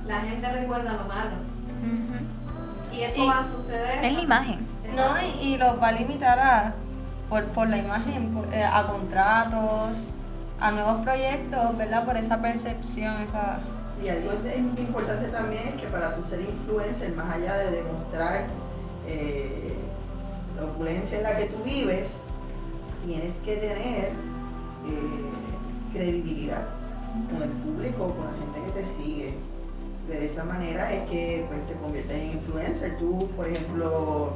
[0.06, 1.47] la gente recuerda lo malo.
[2.98, 4.04] Y eso va a suceder.
[4.04, 4.66] Es la imagen.
[4.96, 6.74] No, y, los va a limitar a,
[7.28, 9.90] por, la imagen, eh, a contratos,
[10.58, 12.04] a nuevos proyectos, ¿verdad?
[12.04, 13.60] Por esa percepción, esa...
[14.02, 14.32] Y algo
[14.78, 18.46] importante también es que para tu ser influencer, más allá de demostrar
[19.06, 19.74] eh,
[20.56, 22.22] la opulencia en la que tú vives,
[23.04, 24.12] tienes que tener
[24.86, 25.30] eh,
[25.92, 26.62] credibilidad
[27.30, 29.34] con el público, con la gente que te sigue.
[30.08, 32.96] De esa manera es que pues, te conviertes en influencer.
[32.96, 34.32] Tú, por ejemplo,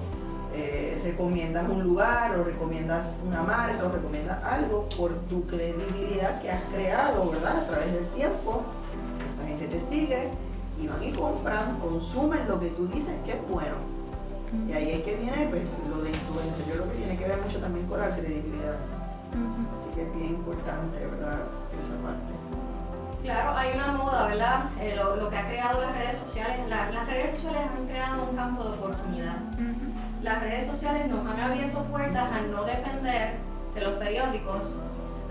[0.55, 6.51] eh, recomiendas un lugar o recomiendas una marca o recomiendas algo por tu credibilidad que
[6.51, 7.57] has creado, ¿verdad?
[7.57, 8.63] A través del tiempo.
[9.41, 10.29] La gente te sigue
[10.79, 13.77] y van y compran, consumen lo que tú dices que es bueno.
[14.69, 16.67] Y ahí es que viene pues, lo de influencia.
[16.67, 18.77] Yo creo que tiene que ver mucho también con la credibilidad.
[19.75, 21.41] Así que es bien importante, ¿verdad?
[21.73, 22.42] Esa parte.
[23.23, 24.65] Claro, hay una moda, ¿verdad?
[24.81, 26.59] Eh, lo, que ha creado las redes sociales.
[26.69, 29.37] las redes sociales han creado un campo de oportunidad
[30.23, 33.35] las redes sociales nos han abierto puertas a no depender
[33.75, 34.77] de los periódicos,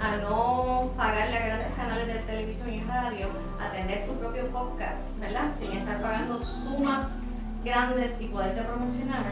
[0.01, 3.27] a no pagarle a grandes canales de televisión y radio,
[3.61, 5.51] a tener tu propio podcast, ¿verdad?
[5.57, 7.19] Sin estar pagando sumas
[7.63, 9.23] grandes y poderte promocionar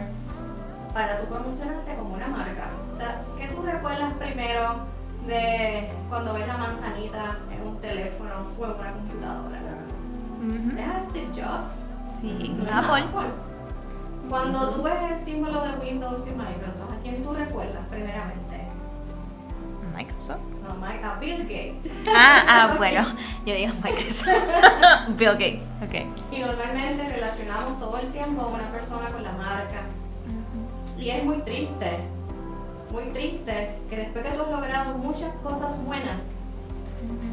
[0.93, 2.69] para tú promocionarte como una marca.
[2.89, 4.75] O sea, ¿qué tú recuerdas primero
[5.27, 9.59] de cuando ves la manzanita un teléfono o una computadora?
[10.77, 11.71] ¿Es Steve Jobs?
[12.21, 13.05] Sí, Apple.
[14.29, 18.67] Cuando tú ves el símbolo de Windows y Microsoft, ¿a quién tú recuerdas primeramente?
[19.95, 20.39] Microsoft.
[20.39, 20.39] Microsoft.
[20.63, 21.91] No, Mike, a Bill Gates.
[22.07, 23.05] Ah, ah, bueno,
[23.45, 24.27] yo digo Microsoft.
[25.17, 26.31] Bill Gates, ok.
[26.31, 29.83] Y normalmente relacionamos todo el tiempo a una persona con la marca.
[30.97, 31.99] Y es muy triste,
[32.91, 36.23] muy triste que después que tú has logrado muchas cosas buenas,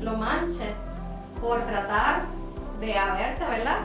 [0.07, 0.77] lo manches
[1.41, 2.23] por tratar
[2.81, 3.79] de haberte, ¿verdad?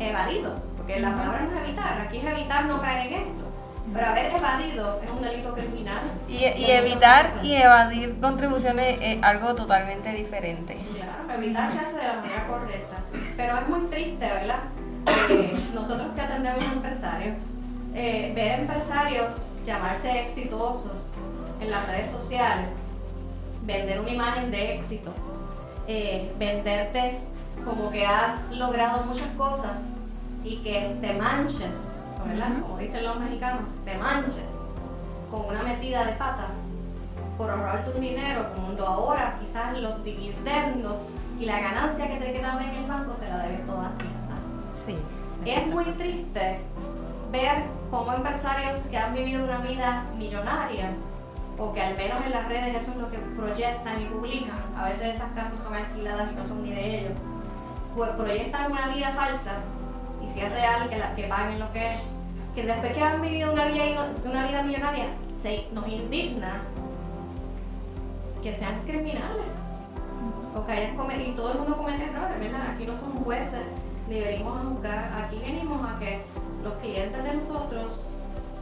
[0.00, 0.56] Evadido.
[0.76, 3.44] Porque la palabra no es evitar, aquí es evitar no caer en esto.
[3.94, 6.02] Pero haber evadido es un delito criminal.
[6.28, 10.76] Y, y evitar y evadir contribuciones es algo totalmente diferente.
[10.94, 12.96] Claro, evitar se hace de la manera correcta.
[13.36, 14.58] Pero es muy triste, ¿verdad?
[15.30, 17.40] Eh, nosotros que atendemos a empresarios,
[17.94, 21.12] eh, ver empresarios llamarse exitosos
[21.60, 22.78] en las redes sociales,
[23.62, 25.12] vender una imagen de éxito,
[25.88, 27.18] eh, venderte
[27.64, 29.86] como que has logrado muchas cosas
[30.44, 31.88] y que te manches,
[32.26, 32.60] ¿verdad?
[32.60, 34.50] Como dicen los mexicanos, te manches
[35.30, 36.48] con una metida de pata
[37.36, 42.64] por ahorrarte un dinero cuando ahora quizás los dividendos y la ganancia que te quedaba
[42.64, 44.36] en el banco se la debes toda a Hacienda.
[44.72, 44.96] Sí.
[45.44, 46.60] Es muy triste
[47.30, 50.92] ver cómo empresarios que han vivido una vida millonaria,
[51.58, 54.88] o que al menos en las redes eso es lo que proyectan y publican, a
[54.88, 57.18] veces esas casas son alquiladas y no son ni de ellos,
[57.94, 59.60] pues proyectan una vida falsa,
[60.22, 62.00] y si es real que, la, que paguen lo que es,
[62.54, 63.84] que después que han vivido una vida,
[64.24, 66.62] una vida millonaria, se, nos indigna
[68.42, 69.52] que sean criminales,
[70.54, 72.70] o que hayan cometido, y todo el mundo comete errores, ¿verdad?
[72.74, 73.66] Aquí no somos jueces,
[74.08, 76.22] ni venimos a juzgar, aquí venimos a que
[76.62, 78.10] los clientes de nosotros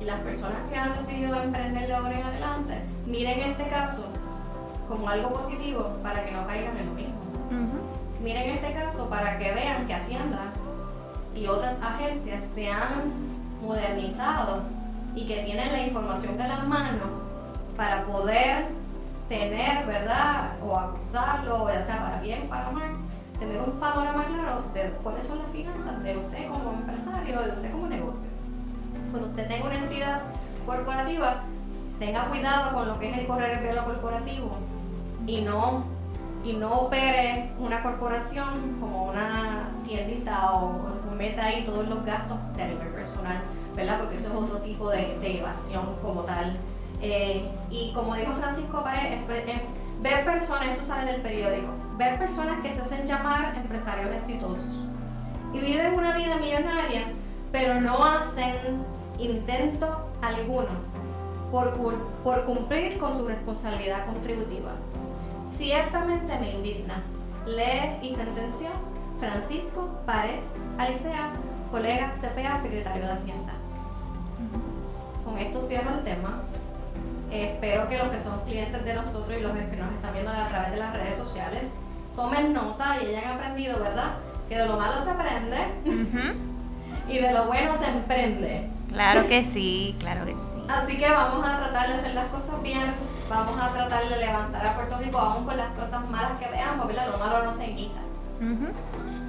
[0.01, 4.07] y las personas que han decidido emprender de ahora en adelante miren este caso
[4.89, 7.15] como algo positivo para que no caigan en lo mismo.
[8.23, 10.53] Miren este caso para que vean que Hacienda
[11.35, 13.13] y otras agencias se han
[13.63, 14.63] modernizado
[15.15, 17.25] y que tienen la información de la mano
[17.77, 18.67] para poder
[19.29, 20.53] tener, ¿verdad?
[20.65, 22.93] O acusarlo, ya sea para bien, para mal,
[23.39, 27.73] tener un panorama claro de cuáles son las finanzas de usted como empresario, de usted
[27.73, 28.31] como negocio.
[29.15, 30.23] Cuando usted tenga una entidad
[30.67, 31.37] corporativa,
[32.01, 34.57] tenga cuidado con lo que es el correr el velo corporativo
[35.25, 35.85] y no,
[36.45, 40.81] y no opere una corporación como una tiendita o
[41.17, 43.41] meta ahí todos los gastos de nivel personal,
[43.77, 44.01] ¿verdad?
[44.01, 46.59] Porque eso es otro tipo de, evasión como tal.
[47.01, 49.21] Eh, y como dijo Francisco Pared,
[50.01, 54.89] ver personas, esto sale del periódico, ver personas que se hacen llamar empresarios exitosos
[55.53, 57.05] y viven una vida millonaria,
[57.53, 60.69] pero no hacen intento alguno
[61.51, 61.73] por,
[62.25, 64.73] por cumplir con su responsabilidad contributiva.
[65.57, 67.03] Ciertamente me indigna.
[67.47, 68.69] Lee y sentenció
[69.21, 70.43] Francisco Párez
[70.79, 71.33] Alicea,
[71.71, 73.53] colega CPA, secretario de Hacienda.
[75.25, 76.43] Con esto cierro el tema.
[77.31, 80.49] espero que los que son clientes de nosotros y los que nos están viendo a
[80.49, 81.65] través de las redes sociales
[82.17, 84.17] tomen nota y hayan aprendido, ¿verdad?
[84.49, 85.59] Que de lo malo se aprende
[87.09, 88.71] y de lo bueno se emprende.
[88.89, 90.39] Claro que sí, claro que sí.
[90.69, 92.95] Así que vamos a tratar de hacer las cosas bien,
[93.29, 96.87] vamos a tratar de levantar a Puerto Rico aún con las cosas malas que veamos,
[96.87, 97.09] ¿verdad?
[97.11, 98.01] Lo malo no se quita.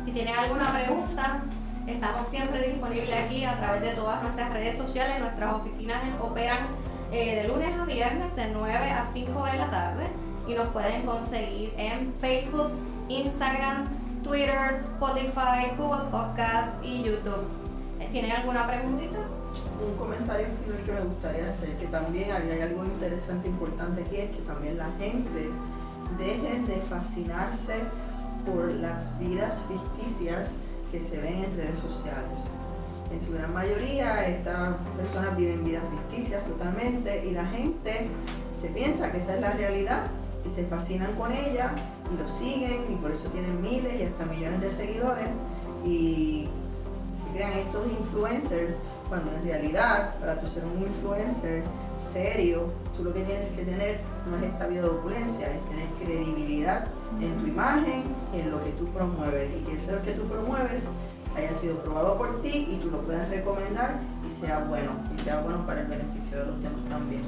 [0.05, 1.43] Si tienen alguna pregunta,
[1.87, 5.19] estamos siempre disponibles aquí a través de todas nuestras redes sociales.
[5.19, 6.67] Nuestras oficinas operan
[7.11, 10.09] eh, de lunes a viernes de 9 a 5 de la tarde
[10.47, 12.71] y nos pueden conseguir en Facebook,
[13.09, 13.87] Instagram,
[14.23, 17.64] Twitter, Spotify, Google Podcast y YouTube.
[18.11, 19.19] ¿Tienen alguna preguntita?
[19.85, 24.31] Un comentario final que me gustaría hacer, que también hay algo interesante, importante aquí, es
[24.31, 25.49] que también la gente
[26.17, 27.75] deje de fascinarse
[28.45, 30.51] por las vidas ficticias
[30.91, 32.45] que se ven en redes sociales.
[33.11, 38.07] En su gran mayoría estas personas viven vidas ficticias totalmente y la gente
[38.59, 40.07] se piensa que esa es la realidad
[40.45, 41.71] y se fascinan con ella
[42.13, 45.27] y lo siguen y por eso tienen miles y hasta millones de seguidores
[45.85, 46.49] y
[47.35, 48.75] crean estos influencers
[49.09, 51.63] cuando en realidad para tú ser un influencer
[51.97, 55.87] serio, tú lo que tienes que tener no es esta vida de opulencia, es tener
[56.01, 56.87] credibilidad
[57.21, 60.87] en tu imagen, en lo que tú promueves y que eso que tú promueves
[61.37, 65.41] haya sido probado por ti y tú lo puedas recomendar y sea bueno, y sea
[65.41, 67.23] bueno para el beneficio de los demás también.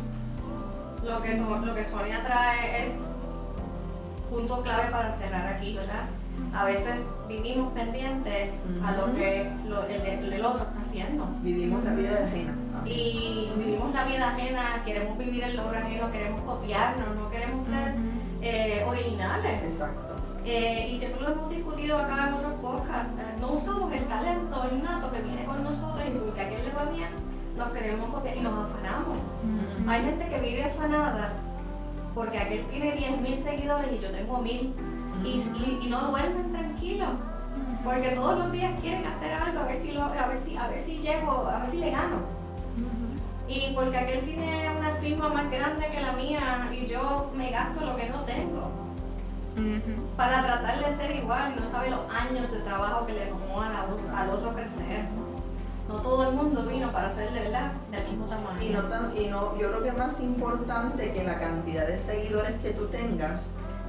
[1.03, 3.11] Lo que, lo que Sonia trae es
[4.47, 6.05] punto clave para cerrar aquí, ¿verdad?
[6.53, 8.49] A veces vivimos pendientes
[8.85, 11.27] a lo que el, otro está haciendo.
[11.41, 12.53] Vivimos la vida ajena.
[12.85, 17.95] Y vivimos la vida ajena, queremos vivir el logro ajeno, queremos copiarnos, no queremos ser
[18.41, 19.63] eh, originales.
[19.63, 20.15] Exacto.
[20.45, 24.69] Eh, y siempre lo hemos discutido acá en otros podcasts, eh, no usamos el talento
[24.71, 27.09] innato que viene con nosotros y porque a aquel le va bien,
[27.57, 29.17] nos queremos copiar y nos afanamos.
[29.89, 31.33] Hay gente que vive afanada
[32.17, 34.73] porque aquel tiene 10.000 seguidores y yo tengo 1.000
[35.23, 37.09] y, y, y no duermen tranquilos.
[37.83, 40.67] Porque todos los días quieren hacer algo, a ver si, lo, a ver si, a
[40.67, 42.17] ver si llego, a ver si le gano.
[43.47, 47.85] Y porque aquel tiene una firma más grande que la mía y yo me gasto
[47.85, 48.71] lo que no tengo.
[50.17, 53.69] Para tratar de ser igual no sabe los años de trabajo que le tomó a
[53.69, 55.05] la- al otro crecer.
[55.87, 58.61] No todo el mundo vino para de verdad del mismo tamaño.
[58.61, 62.59] Y no, tan- y no, yo creo que más importante que la cantidad de seguidores
[62.61, 63.45] que tú tengas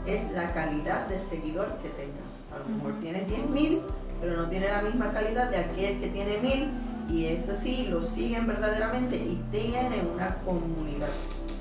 [0.06, 2.44] es la calidad de seguidor que tengas.
[2.54, 3.82] A lo mejor tienes 10.000,
[4.20, 6.70] pero no tiene la misma calidad de aquel que tiene 1.000
[7.10, 11.08] y es así, lo siguen verdaderamente y tienen una comunidad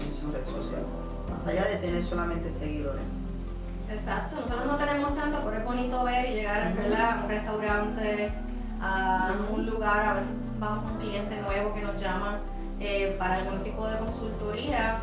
[0.05, 0.81] en su red social,
[1.33, 3.01] más allá de tener solamente seguidores.
[3.89, 7.19] Exacto, nosotros no tenemos tanto, pero es bonito ver y llegar ¿verdad?
[7.19, 8.31] a un restaurante,
[8.81, 12.39] a un lugar, a veces vamos con un cliente nuevo que nos llama
[12.79, 14.99] eh, para algún tipo de consultoría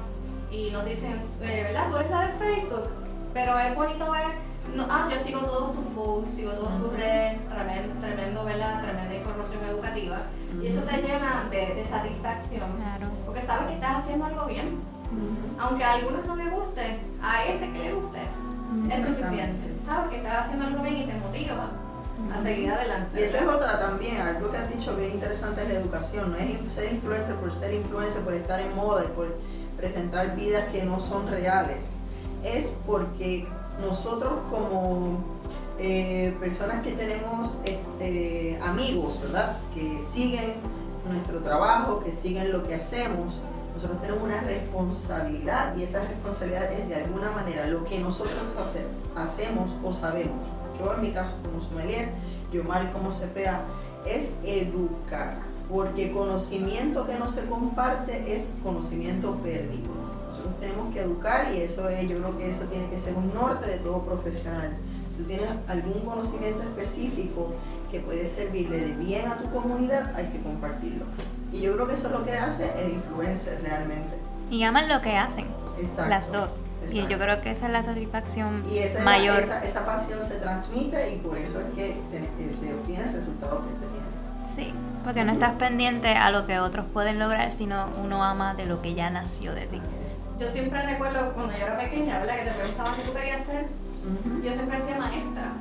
[0.51, 1.91] y nos dicen, eh, ¿verdad?
[1.91, 2.89] Tú eres la de Facebook,
[3.33, 4.27] pero es bonito ver,
[4.75, 8.83] no, ah, yo sigo todos tus posts, sigo todas tus redes, tremendo, tremendo, ¿verdad?
[8.83, 10.19] Tremenda información educativa
[10.63, 13.13] y eso te llena de, de satisfacción, Claro.
[13.27, 14.81] porque sabes que estás haciendo algo bien,
[15.59, 18.19] aunque a algunos no les guste, a ese que le guste
[18.91, 19.77] es suficiente.
[19.81, 21.69] Sabes que estás haciendo algo bien y te motiva
[22.33, 23.21] a seguir adelante.
[23.21, 26.37] Y eso es otra también, algo que has dicho bien interesante es la educación, no
[26.39, 29.35] es ser influencer por ser influencer, por estar en moda y por
[29.77, 31.95] presentar vidas que no son reales.
[32.45, 33.47] Es porque
[33.81, 35.19] nosotros como
[35.79, 39.57] eh, personas que tenemos este, amigos, ¿verdad?
[39.75, 40.55] Que siguen
[41.11, 43.43] nuestro trabajo, que siguen lo que hacemos,
[43.75, 48.87] nosotros tenemos una responsabilidad y esa responsabilidad es de alguna manera lo que nosotros hace-
[49.17, 50.47] hacemos o sabemos.
[50.79, 52.11] Yo en mi caso como sommelier,
[52.53, 53.63] yo Mari como CPA,
[54.07, 55.39] es educar,
[55.71, 59.93] porque conocimiento que no se comparte es conocimiento perdido.
[60.29, 63.33] Nosotros tenemos que educar y eso es, yo creo que eso tiene que ser un
[63.33, 64.77] norte de todo profesional.
[65.09, 67.53] Si tú tienes algún conocimiento específico
[67.91, 71.05] que puede servirle de bien a tu comunidad, hay que compartirlo.
[71.53, 74.17] Y yo creo que eso es lo que hace el influencer realmente.
[74.51, 75.47] Y aman lo que hacen,
[75.79, 76.11] Exacto.
[76.11, 76.61] las dos.
[76.89, 77.25] Y yo exacto.
[77.25, 79.41] creo que esa es la satisfacción Y esa, es la- mayor.
[79.41, 83.65] esa, esa pasión se transmite y por eso es que te- se obtiene el resultado
[83.67, 84.05] que se tiene.
[84.47, 88.67] Sí, porque no estás pendiente a lo que otros pueden lograr, sino uno ama de
[88.67, 89.81] lo que ya nació de ti.
[90.39, 92.37] Yo siempre recuerdo cuando yo era pequeña, ¿verdad?
[92.37, 93.67] Que te preguntaban qué tú querías ser.
[94.45, 95.53] Yo siempre decía maestra.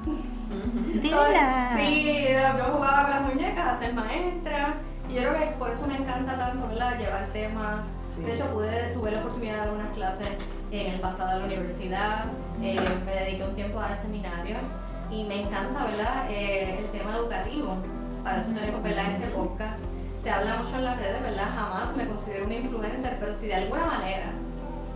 [1.02, 1.70] Dila.
[1.78, 4.76] Sí, yo jugaba con las muñecas a ser maestra.
[5.14, 6.98] Y yo creo que por eso me encanta tanto, ¿verdad?
[6.98, 7.86] Llevar temas.
[8.04, 8.24] Sí.
[8.24, 10.28] De hecho, pude, tuve la oportunidad de dar unas clases
[10.72, 12.26] en el pasado de la universidad.
[12.64, 14.64] eh, me dediqué un tiempo a dar seminarios.
[15.12, 16.26] Y me encanta, ¿verdad?
[16.32, 17.78] Eh, el tema educativo.
[18.24, 19.12] Para eso tenemos, ¿verdad?
[19.12, 19.86] Este podcast.
[20.20, 21.50] Se habla mucho en las redes, ¿verdad?
[21.56, 24.32] Jamás me considero una influencer, pero si de alguna manera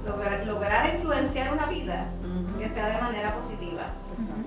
[0.04, 2.08] lograr, lograr influenciar una vida,
[2.58, 3.84] que sea de manera positiva.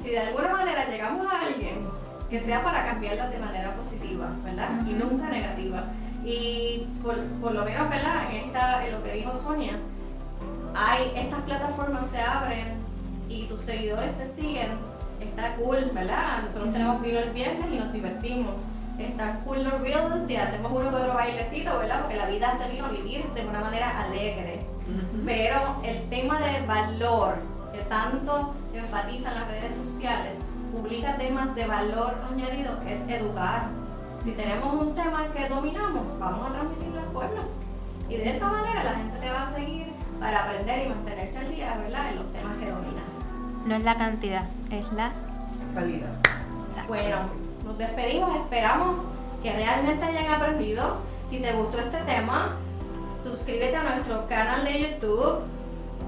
[0.02, 1.86] Si de alguna manera llegamos a alguien
[2.30, 4.68] que sea para cambiarla de manera positiva, ¿verdad?
[4.86, 5.84] Y nunca negativa.
[6.24, 8.30] Y por, por lo menos, ¿verdad?
[8.30, 9.78] En, esta, en lo que dijo Sonia,
[10.74, 12.74] hay, estas plataformas se abren
[13.28, 14.68] y tus seguidores te siguen.
[15.20, 16.44] Está cool, ¿verdad?
[16.46, 18.66] Nosotros tenemos vino el viernes y nos divertimos.
[18.98, 22.02] Está cool los reels y hacemos uno que otro bailecito, ¿verdad?
[22.02, 24.60] Porque la vida se vino a vivir de una manera alegre.
[24.86, 25.24] Ujú.
[25.24, 27.38] Pero el tema de valor
[27.72, 33.68] que tanto enfatizan las redes sociales, publica temas de valor añadido, es educar.
[34.22, 37.42] Si tenemos un tema que dominamos, vamos a transmitirlo al pueblo.
[38.08, 39.86] Y de esa manera la gente te va a seguir
[40.18, 42.10] para aprender y mantenerse al día, ¿verdad?
[42.10, 43.12] En los temas que dominas.
[43.66, 45.12] No es la cantidad, es la...
[45.74, 46.12] Calidad.
[46.68, 46.88] Exacto.
[46.88, 47.16] Bueno,
[47.64, 48.98] nos despedimos, esperamos
[49.42, 50.96] que realmente hayan aprendido.
[51.28, 52.56] Si te gustó este tema,
[53.16, 55.40] suscríbete a nuestro canal de YouTube.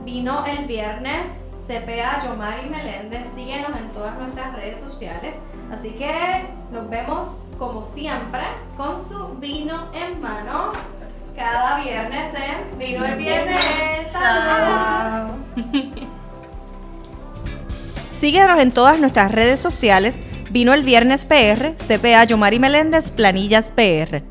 [0.05, 1.27] Vino el viernes,
[1.67, 3.27] CPA Yomari Meléndez.
[3.35, 5.37] Síguenos en todas nuestras redes sociales.
[5.73, 8.43] Así que nos vemos como siempre
[8.77, 10.73] con su vino en mano.
[11.37, 13.57] Cada viernes en Vino el Viernes.
[14.13, 15.31] ¡Saludos!
[18.11, 20.21] Síguenos en todas nuestras redes sociales.
[20.51, 24.23] Vino el Viernes PR, CPA Yomari Meléndez, Planillas PR.